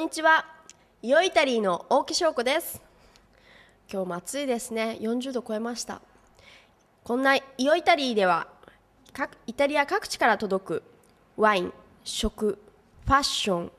[0.00, 0.46] にちは。
[1.02, 2.80] イオイタリーの大木翔子です。
[3.92, 4.96] 今日も暑いですね。
[4.98, 6.00] 40度超えました。
[7.04, 8.48] こんなイオイタリーでは
[9.12, 10.82] 各イタリア各地から届く
[11.36, 12.58] ワイン食
[13.04, 13.72] ファッション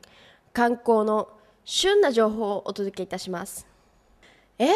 [0.54, 1.28] 観光の
[1.66, 3.66] 旬な情報をお届けいたします。
[4.60, 4.70] え？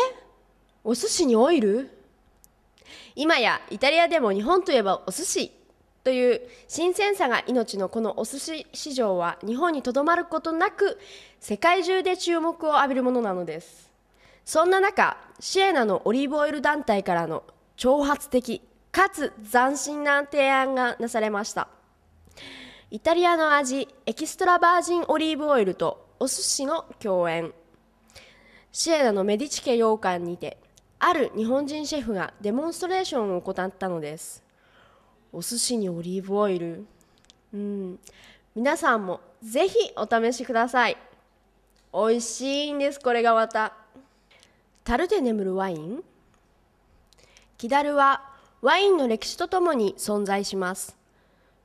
[0.83, 1.95] お寿司にオイル？
[3.15, 5.51] 今やイタリアでも日本といえばお寿司。
[6.05, 10.99] という新鮮さが命のこのお寿司市場は日本にとどまることなく
[11.39, 13.91] 世界中で注目を浴びるものなのです。
[14.45, 17.41] そんな中シエナのオリーブオイル団体からの
[17.75, 21.69] 挑発的かつ斬新な提案がなされました。
[22.91, 27.51] イタリアの味エキストラバージンオリーブオイルとお寿司の共演。
[28.71, 30.59] シエナのメディチ家洋館にて
[30.99, 34.44] ある日本人シェフがデモンストレーションを行ったのです。
[35.35, 36.85] お寿司にオリーブオイル。
[37.53, 37.99] うん。
[38.55, 40.95] 皆さんもぜひお試しください。
[41.93, 43.73] 美味しいんですこれがまた。
[44.85, 46.01] 樽で眠るワイン？
[47.57, 48.29] キダルは
[48.61, 50.95] ワインの歴史とともに存在します。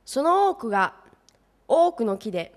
[0.03, 0.95] その多くが
[1.69, 2.53] 多くの木で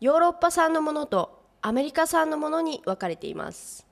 [0.00, 3.86] ヨーロッパ産のものとアメリカ産のものに分かれています。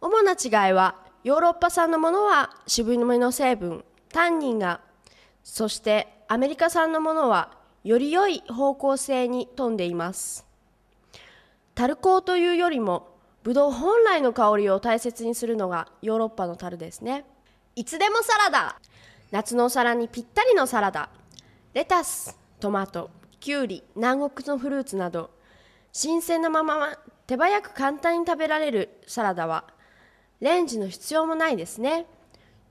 [0.00, 4.80] 主な違いはヨーロッパ産のものは渋みの成分タンニンが
[5.50, 10.46] そしてアメリカ産のものはより良い方向性に富んでいます。
[11.74, 13.08] 樽香というよりも
[13.44, 17.24] ブドウ本来の香りを大切にするのがヨーロッパの樽ですね。
[17.76, 18.78] いつでもサラダ。
[19.30, 21.08] 夏のお皿にぴったりのサラダ。
[21.72, 23.10] レタストマト
[23.40, 25.30] きゅうり南国のフルーツなど
[25.92, 29.64] 新鮮なまま手早く簡単に食べられるサラダは
[30.40, 32.04] レンジの必要もないですね。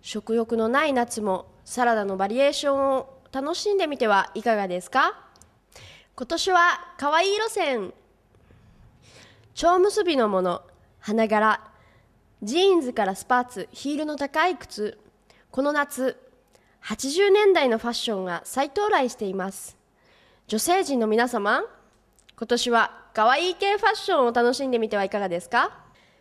[0.03, 5.19] 食欲のない夏もサラダのバリエーションを楽しんでみてはいかがですか？
[6.15, 7.93] 今年は可愛い路線。
[9.53, 10.61] 蝶結びのもの。
[11.01, 11.59] 花柄。
[12.41, 13.67] ジーンズからスパーツ。
[13.73, 14.97] ヒールの高い靴。
[15.51, 16.15] この夏
[16.85, 19.75] 80年代のファッションが再到来しています。
[20.47, 21.65] 女性陣の皆様
[22.37, 25.77] 今年は可愛い系ファッションを楽しんでみてはいかがですか？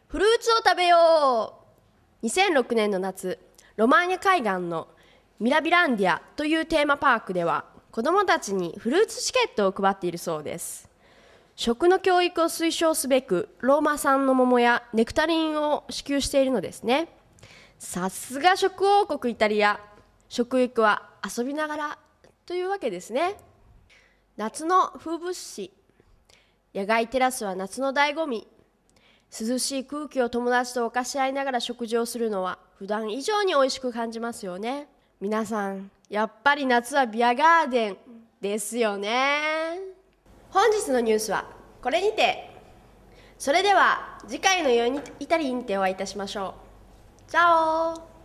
[0.09, 1.62] フルーツを食べよ
[2.21, 2.26] う。
[2.26, 3.38] 2006年の夏
[3.76, 4.88] ロマーニャ海岸の
[5.38, 10.88] ミラビランディアというテーマパークでは子どもたちにフルーツチケットを配っているそうです。
[11.56, 17.08] 食の教育を推奨すべくローマ産の桃やネクタリンを支給しているのですね。
[17.78, 19.80] さすが食王国イタリア。
[20.28, 21.98] 食育は遊びながら
[22.44, 23.36] というわけですね。
[24.36, 25.72] 夏の風物詩。
[26.74, 28.47] 野外テラスは夏の醍醐味。
[29.38, 34.88] 涼しい空気を友達と分かし合いながら食事をするのは普段以上に美味しく感じますよね。
[35.19, 37.97] 皆さんやっぱり夏はビアガーデン
[38.38, 39.78] ですよね。
[40.50, 41.47] 本日のニュースは
[41.81, 42.50] これにて。
[43.38, 46.54] それでは次回のようにイタリにてお会いいたしましょ
[47.27, 47.31] う。
[47.31, 48.16] チャオ